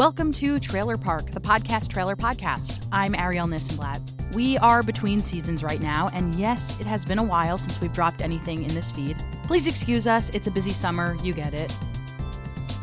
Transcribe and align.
Welcome 0.00 0.32
to 0.32 0.58
Trailer 0.58 0.96
Park, 0.96 1.30
the 1.30 1.40
podcast 1.42 1.90
trailer 1.90 2.16
podcast. 2.16 2.88
I'm 2.90 3.12
Arielle 3.12 3.50
Nissenblatt. 3.50 4.00
We 4.32 4.56
are 4.56 4.82
between 4.82 5.22
seasons 5.22 5.62
right 5.62 5.78
now, 5.82 6.08
and 6.14 6.34
yes, 6.36 6.80
it 6.80 6.86
has 6.86 7.04
been 7.04 7.18
a 7.18 7.22
while 7.22 7.58
since 7.58 7.82
we've 7.82 7.92
dropped 7.92 8.22
anything 8.22 8.62
in 8.62 8.74
this 8.74 8.90
feed. 8.90 9.22
Please 9.42 9.66
excuse 9.66 10.06
us, 10.06 10.30
it's 10.30 10.46
a 10.46 10.50
busy 10.50 10.70
summer, 10.70 11.18
you 11.22 11.34
get 11.34 11.52
it. 11.52 11.76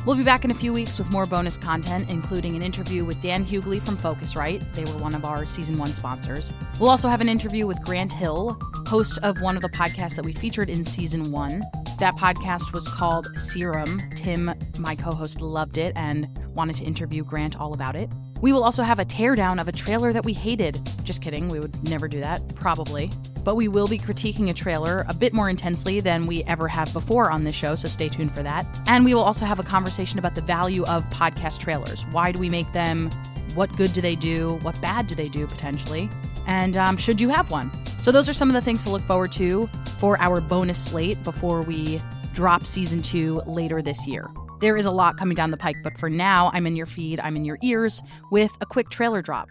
We'll 0.06 0.16
be 0.16 0.24
back 0.24 0.46
in 0.46 0.52
a 0.52 0.54
few 0.54 0.72
weeks 0.72 1.00
with 1.00 1.10
more 1.10 1.26
bonus 1.26 1.58
content, 1.58 2.08
including 2.08 2.56
an 2.56 2.62
interview 2.62 3.04
with 3.04 3.20
Dan 3.20 3.44
Hughley 3.44 3.82
from 3.82 3.98
Focusrite. 3.98 4.76
They 4.76 4.86
were 4.86 5.00
one 5.00 5.16
of 5.16 5.26
our 5.26 5.48
season 5.48 5.80
one 5.80 5.90
sponsors. 5.90 6.54
We'll 6.80 6.92
also 6.92 7.08
have 7.08 7.20
an 7.20 7.30
interview 7.30 7.66
with 7.66 7.82
Grant 7.82 8.14
Hill, 8.14 8.60
host 8.86 9.18
of 9.24 9.42
one 9.42 9.56
of 9.56 9.64
the 9.64 9.70
podcasts 9.70 10.18
that 10.18 10.24
we 10.24 10.34
featured 10.34 10.70
in 10.70 10.86
season 10.86 11.32
one. 11.32 11.64
That 12.00 12.16
podcast 12.16 12.74
was 12.74 12.88
called 12.88 13.28
Serum. 13.40 14.08
Tim, 14.12 14.54
my 14.78 14.96
co 14.96 15.10
host, 15.12 15.42
loved 15.42 15.80
it 15.80 15.94
and 15.96 16.28
wanted 16.54 16.76
to 16.76 16.84
interview 16.84 17.24
Grant 17.24 17.56
all 17.60 17.74
about 17.74 17.96
it. 17.96 18.08
We 18.40 18.54
will 18.54 18.64
also 18.64 18.84
have 18.84 19.00
a 19.00 19.06
teardown 19.06 19.60
of 19.60 19.68
a 19.68 19.72
trailer 19.72 20.14
that 20.14 20.24
we 20.24 20.32
hated. 20.34 20.80
Just 21.04 21.24
kidding, 21.24 21.50
we 21.50 21.60
would 21.60 21.90
never 21.90 22.08
do 22.08 22.20
that, 22.20 22.56
probably. 22.56 23.10
But 23.44 23.56
we 23.56 23.68
will 23.68 23.88
be 23.88 23.98
critiquing 23.98 24.52
a 24.52 24.54
trailer 24.54 25.08
a 25.10 25.14
bit 25.16 25.34
more 25.34 25.50
intensely 25.50 26.00
than 26.00 26.28
we 26.28 26.44
ever 26.44 26.68
have 26.68 26.94
before 26.94 27.32
on 27.32 27.46
this 27.46 27.56
show, 27.56 27.74
so 27.74 27.88
stay 27.88 28.10
tuned 28.10 28.32
for 28.32 28.44
that. 28.44 28.68
And 28.86 29.04
we 29.04 29.16
will 29.16 29.24
also 29.24 29.46
have 29.46 29.58
a 29.58 29.64
conversation 29.64 30.20
about 30.20 30.36
the 30.36 30.42
value 30.42 30.84
of 30.86 31.04
podcast 31.10 31.60
trailers. 31.60 32.04
Why 32.12 32.32
do 32.32 32.38
we 32.38 32.48
make 32.50 32.72
them? 32.74 33.10
What 33.56 33.76
good 33.76 33.92
do 33.94 34.02
they 34.02 34.16
do? 34.16 34.60
What 34.62 34.80
bad 34.84 35.08
do 35.08 35.16
they 35.16 35.30
do 35.30 35.48
potentially? 35.48 36.12
And 36.46 36.78
um, 36.78 36.96
should 36.98 37.20
you 37.20 37.30
have 37.30 37.50
one? 37.50 37.72
So, 38.00 38.12
those 38.12 38.30
are 38.30 38.34
some 38.34 38.50
of 38.50 38.54
the 38.54 38.62
things 38.62 38.84
to 38.84 38.92
look 38.92 39.02
forward 39.02 39.32
to 39.34 39.68
for 40.00 40.20
our 40.20 40.42
bonus 40.42 40.84
slate 40.84 41.22
before 41.24 41.62
we 41.62 42.00
drop 42.34 42.66
season 42.66 43.02
two 43.02 43.42
later 43.46 43.82
this 43.82 44.06
year. 44.06 44.30
There 44.60 44.78
is 44.78 44.86
a 44.86 44.92
lot 44.92 45.18
coming 45.18 45.36
down 45.36 45.52
the 45.52 45.58
pike, 45.58 45.78
but 45.84 45.98
for 45.98 46.10
now, 46.10 46.50
I'm 46.54 46.66
in 46.66 46.76
your 46.76 46.86
feed, 46.86 47.20
I'm 47.20 47.36
in 47.36 47.46
your 47.46 47.58
ears 47.62 48.02
with 48.32 48.52
a 48.62 48.66
quick 48.66 48.90
trailer 48.90 49.22
drop. 49.22 49.48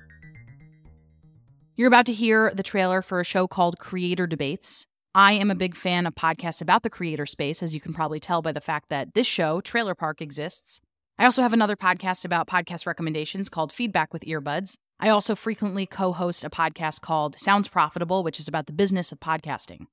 You're 1.76 1.88
about 1.88 2.06
to 2.06 2.12
hear 2.12 2.52
the 2.54 2.62
trailer 2.62 3.02
for 3.02 3.20
a 3.20 3.24
show 3.24 3.46
called 3.46 3.78
Creator 3.78 4.26
Debates. 4.26 4.86
I 5.14 5.32
am 5.32 5.50
a 5.50 5.54
big 5.54 5.74
fan 5.74 6.06
of 6.06 6.14
podcasts 6.14 6.62
about 6.62 6.82
the 6.82 6.90
creator 6.90 7.26
space, 7.26 7.62
as 7.62 7.74
you 7.74 7.80
can 7.80 7.92
probably 7.92 8.20
tell 8.20 8.42
by 8.42 8.52
the 8.52 8.60
fact 8.60 8.88
that 8.88 9.14
this 9.14 9.26
show, 9.26 9.60
Trailer 9.60 9.94
Park, 9.94 10.20
exists. 10.20 10.80
I 11.18 11.24
also 11.24 11.42
have 11.42 11.52
another 11.52 11.76
podcast 11.76 12.24
about 12.24 12.48
podcast 12.48 12.86
recommendations 12.86 13.48
called 13.48 13.72
Feedback 13.72 14.12
with 14.12 14.22
Earbuds. 14.22 14.76
I 15.00 15.08
also 15.08 15.34
frequently 15.34 15.86
co 15.86 16.12
host 16.12 16.44
a 16.44 16.50
podcast 16.50 17.00
called 17.00 17.38
Sounds 17.38 17.68
Profitable, 17.68 18.22
which 18.22 18.38
is 18.38 18.48
about 18.48 18.66
the 18.66 18.72
business 18.72 19.12
of 19.12 19.20
podcasting. 19.20 19.86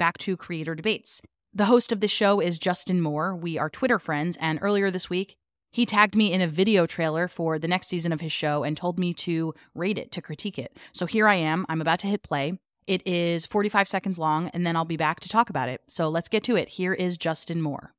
Back 0.00 0.16
to 0.20 0.34
Creator 0.34 0.76
Debates. 0.76 1.20
The 1.52 1.66
host 1.66 1.92
of 1.92 2.00
this 2.00 2.10
show 2.10 2.40
is 2.40 2.58
Justin 2.58 3.02
Moore. 3.02 3.36
We 3.36 3.58
are 3.58 3.68
Twitter 3.68 3.98
friends, 3.98 4.38
and 4.40 4.58
earlier 4.62 4.90
this 4.90 5.10
week, 5.10 5.36
he 5.72 5.84
tagged 5.84 6.16
me 6.16 6.32
in 6.32 6.40
a 6.40 6.46
video 6.46 6.86
trailer 6.86 7.28
for 7.28 7.58
the 7.58 7.68
next 7.68 7.88
season 7.88 8.10
of 8.10 8.22
his 8.22 8.32
show 8.32 8.62
and 8.64 8.78
told 8.78 8.98
me 8.98 9.12
to 9.12 9.52
rate 9.74 9.98
it, 9.98 10.10
to 10.12 10.22
critique 10.22 10.58
it. 10.58 10.74
So 10.94 11.04
here 11.04 11.28
I 11.28 11.34
am. 11.34 11.66
I'm 11.68 11.82
about 11.82 11.98
to 11.98 12.06
hit 12.06 12.22
play. 12.22 12.58
It 12.86 13.06
is 13.06 13.44
45 13.44 13.88
seconds 13.88 14.18
long, 14.18 14.48
and 14.54 14.66
then 14.66 14.74
I'll 14.74 14.86
be 14.86 14.96
back 14.96 15.20
to 15.20 15.28
talk 15.28 15.50
about 15.50 15.68
it. 15.68 15.82
So 15.86 16.08
let's 16.08 16.30
get 16.30 16.44
to 16.44 16.56
it. 16.56 16.70
Here 16.70 16.94
is 16.94 17.18
Justin 17.18 17.60
Moore. 17.60 17.92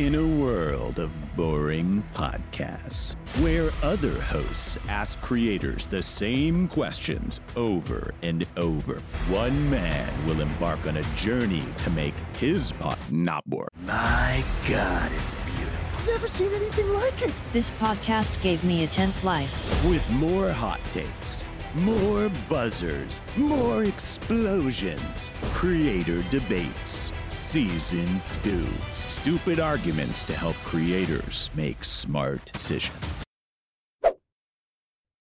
In 0.00 0.16
a 0.16 0.26
world 0.26 0.98
of 0.98 1.12
boring 1.36 2.02
podcasts, 2.14 3.14
where 3.40 3.70
other 3.80 4.20
hosts 4.22 4.76
ask 4.88 5.20
creators 5.20 5.86
the 5.86 6.02
same 6.02 6.66
questions 6.66 7.40
over 7.54 8.12
and 8.20 8.44
over, 8.56 9.00
one 9.28 9.70
man 9.70 10.12
will 10.26 10.40
embark 10.40 10.84
on 10.88 10.96
a 10.96 11.02
journey 11.14 11.62
to 11.84 11.90
make 11.90 12.14
his 12.38 12.72
pod 12.72 12.98
not 13.08 13.48
boring. 13.48 13.68
My 13.82 14.44
God, 14.68 15.12
it's 15.22 15.34
beautiful. 15.34 16.12
Never 16.12 16.26
seen 16.26 16.52
anything 16.52 16.92
like 16.92 17.22
it. 17.22 17.32
This 17.52 17.70
podcast 17.70 18.42
gave 18.42 18.64
me 18.64 18.82
a 18.82 18.88
10th 18.88 19.22
life. 19.22 19.84
With 19.88 20.10
more 20.10 20.50
hot 20.50 20.80
takes, 20.90 21.44
more 21.76 22.28
buzzers, 22.48 23.20
more 23.36 23.84
explosions, 23.84 25.30
creator 25.52 26.22
debates. 26.30 27.12
Season 27.54 28.20
2 28.42 28.66
Stupid 28.92 29.60
arguments 29.60 30.24
to 30.24 30.34
help 30.34 30.56
creators 30.64 31.50
make 31.54 31.84
smart 31.84 32.44
decisions. 32.52 32.96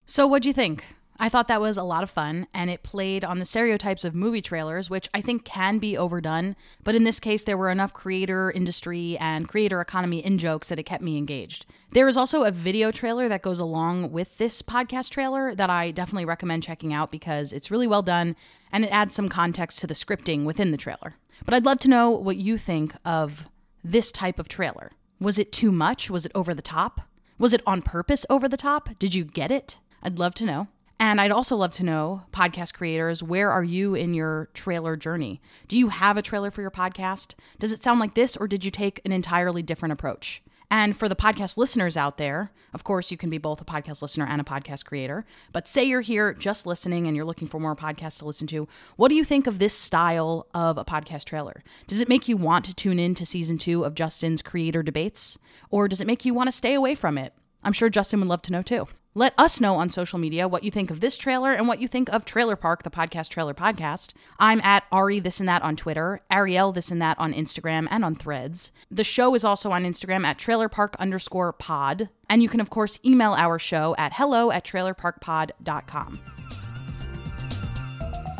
So, 0.07 0.25
what'd 0.25 0.43
you 0.43 0.51
think? 0.51 0.83
I 1.23 1.29
thought 1.29 1.47
that 1.47 1.61
was 1.61 1.77
a 1.77 1.83
lot 1.83 2.03
of 2.03 2.09
fun, 2.09 2.47
and 2.53 2.69
it 2.69 2.83
played 2.83 3.23
on 3.23 3.39
the 3.39 3.45
stereotypes 3.45 4.03
of 4.03 4.13
movie 4.13 4.41
trailers, 4.41 4.89
which 4.89 5.07
I 5.13 5.21
think 5.21 5.45
can 5.45 5.77
be 5.77 5.95
overdone. 5.95 6.57
But 6.83 6.95
in 6.95 7.05
this 7.05 7.21
case, 7.21 7.45
there 7.45 7.55
were 7.55 7.69
enough 7.69 7.93
creator 7.93 8.51
industry 8.51 9.17
and 9.19 9.47
creator 9.47 9.79
economy 9.79 10.19
in 10.19 10.37
jokes 10.37 10.67
that 10.67 10.79
it 10.79 10.83
kept 10.83 11.01
me 11.01 11.17
engaged. 11.17 11.65
There 11.91 12.09
is 12.09 12.17
also 12.17 12.43
a 12.43 12.51
video 12.51 12.91
trailer 12.91 13.29
that 13.29 13.41
goes 13.41 13.59
along 13.59 14.11
with 14.11 14.37
this 14.37 14.61
podcast 14.61 15.11
trailer 15.11 15.55
that 15.55 15.69
I 15.69 15.91
definitely 15.91 16.25
recommend 16.25 16.63
checking 16.63 16.91
out 16.91 17.09
because 17.09 17.53
it's 17.53 17.71
really 17.71 17.87
well 17.87 18.03
done 18.03 18.35
and 18.73 18.83
it 18.83 18.91
adds 18.91 19.15
some 19.15 19.29
context 19.29 19.79
to 19.79 19.87
the 19.87 19.93
scripting 19.93 20.43
within 20.43 20.71
the 20.71 20.77
trailer. 20.77 21.15
But 21.45 21.53
I'd 21.53 21.63
love 21.63 21.79
to 21.79 21.89
know 21.89 22.09
what 22.09 22.35
you 22.35 22.57
think 22.57 22.95
of 23.05 23.49
this 23.81 24.11
type 24.11 24.39
of 24.39 24.49
trailer. 24.49 24.91
Was 25.21 25.39
it 25.39 25.53
too 25.53 25.71
much? 25.71 26.09
Was 26.09 26.25
it 26.25 26.33
over 26.35 26.53
the 26.53 26.61
top? 26.61 26.99
Was 27.39 27.53
it 27.53 27.63
on 27.65 27.81
purpose 27.81 28.25
over 28.29 28.49
the 28.49 28.57
top? 28.57 28.99
Did 28.99 29.15
you 29.15 29.23
get 29.23 29.51
it? 29.51 29.77
I'd 30.01 30.19
love 30.19 30.33
to 30.33 30.45
know. 30.45 30.67
And 31.03 31.19
I'd 31.19 31.33
also 31.33 31.57
love 31.57 31.73
to 31.73 31.83
know, 31.83 32.21
podcast 32.31 32.75
creators, 32.75 33.21
where 33.21 33.51
are 33.51 33.61
you 33.61 33.93
in 33.93 34.13
your 34.13 34.47
trailer 34.53 34.95
journey? 34.95 35.41
Do 35.67 35.77
you 35.77 35.89
have 35.89 36.15
a 36.15 36.21
trailer 36.21 36.49
for 36.49 36.61
your 36.61 36.71
podcast? 36.71 37.33
Does 37.59 37.73
it 37.73 37.83
sound 37.83 37.99
like 37.99 38.13
this, 38.13 38.37
or 38.37 38.47
did 38.47 38.63
you 38.63 38.71
take 38.71 39.01
an 39.03 39.11
entirely 39.11 39.61
different 39.61 39.91
approach? 39.91 40.41
And 40.71 40.95
for 40.95 41.09
the 41.09 41.15
podcast 41.15 41.57
listeners 41.57 41.97
out 41.97 42.17
there, 42.17 42.51
of 42.73 42.85
course, 42.85 43.11
you 43.11 43.17
can 43.17 43.29
be 43.29 43.37
both 43.37 43.59
a 43.59 43.65
podcast 43.65 44.01
listener 44.01 44.25
and 44.25 44.39
a 44.39 44.45
podcast 44.45 44.85
creator. 44.85 45.25
But 45.51 45.67
say 45.67 45.83
you're 45.83 45.99
here 45.99 46.33
just 46.33 46.65
listening 46.65 47.05
and 47.05 47.17
you're 47.17 47.25
looking 47.25 47.49
for 47.49 47.59
more 47.59 47.75
podcasts 47.75 48.19
to 48.19 48.25
listen 48.25 48.47
to. 48.47 48.69
What 48.95 49.09
do 49.09 49.15
you 49.15 49.25
think 49.25 49.45
of 49.45 49.59
this 49.59 49.77
style 49.77 50.47
of 50.53 50.77
a 50.77 50.85
podcast 50.85 51.25
trailer? 51.25 51.65
Does 51.85 51.99
it 51.99 52.07
make 52.07 52.29
you 52.29 52.37
want 52.37 52.63
to 52.63 52.73
tune 52.73 52.97
in 52.97 53.13
to 53.15 53.25
season 53.25 53.57
two 53.57 53.83
of 53.83 53.93
Justin's 53.93 54.41
creator 54.41 54.81
debates? 54.81 55.37
Or 55.69 55.89
does 55.89 55.99
it 55.99 56.07
make 56.07 56.23
you 56.23 56.33
want 56.33 56.47
to 56.47 56.53
stay 56.53 56.73
away 56.73 56.95
from 56.95 57.17
it? 57.17 57.33
I'm 57.61 57.73
sure 57.73 57.89
Justin 57.89 58.21
would 58.21 58.29
love 58.29 58.41
to 58.43 58.53
know 58.53 58.61
too. 58.61 58.87
Let 59.15 59.35
us 59.37 59.61
know 59.61 59.75
on 59.75 59.91
social 59.91 60.17
media 60.17 60.47
what 60.47 60.63
you 60.63 60.71
think 60.71 60.89
of 60.89 60.99
this 60.99 61.19
trailer 61.19 61.53
and 61.53 61.67
what 61.67 61.79
you 61.79 61.87
think 61.87 62.09
of 62.09 62.25
Trailer 62.25 62.55
Park, 62.55 62.81
the 62.81 62.89
podcast 62.89 63.29
trailer 63.29 63.53
podcast. 63.53 64.13
I'm 64.39 64.59
at 64.61 64.85
Ari 64.91 65.19
This 65.19 65.39
and 65.39 65.47
That 65.47 65.61
on 65.61 65.75
Twitter, 65.75 66.21
Arielle 66.31 66.73
This 66.73 66.89
and 66.89 66.99
That 66.99 67.19
on 67.19 67.31
Instagram 67.31 67.87
and 67.91 68.03
on 68.03 68.15
Threads. 68.15 68.71
The 68.89 69.03
show 69.03 69.35
is 69.35 69.43
also 69.43 69.69
on 69.69 69.83
Instagram 69.83 70.25
at 70.25 70.39
Trailer 70.39 70.67
Park 70.67 70.95
underscore 70.97 71.53
pod. 71.53 72.09
And 72.27 72.41
you 72.41 72.49
can, 72.49 72.59
of 72.59 72.71
course, 72.71 72.97
email 73.05 73.33
our 73.33 73.59
show 73.59 73.93
at 73.99 74.13
hello 74.13 74.49
at 74.49 74.65
trailerparkpod.com. 74.65 76.19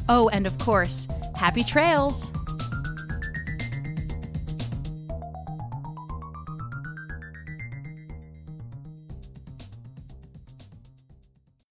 Oh, 0.08 0.28
and 0.28 0.46
of 0.46 0.56
course, 0.58 1.08
happy 1.34 1.64
trails! 1.64 2.32